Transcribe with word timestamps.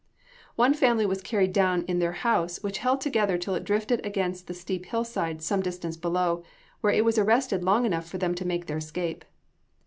One 0.55 0.73
family 0.73 1.05
were 1.05 1.13
carried 1.17 1.53
down 1.53 1.83
in 1.83 1.99
their 1.99 2.13
house, 2.25 2.57
which 2.63 2.79
held 2.79 3.01
together 3.01 3.37
till 3.37 3.53
it 3.53 3.63
drifted 3.63 4.03
against 4.03 4.47
the 4.47 4.55
steep 4.55 4.87
hillside, 4.87 5.43
some 5.43 5.61
distance 5.61 5.95
below, 5.95 6.41
where 6.79 6.91
it 6.91 7.05
was 7.05 7.19
arrested 7.19 7.63
long 7.63 7.85
enough 7.85 8.07
for 8.07 8.17
them 8.17 8.33
to 8.33 8.43
make 8.47 8.65
their 8.65 8.77
escape. 8.77 9.23